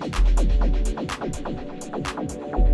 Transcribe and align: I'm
I'm 0.00 2.69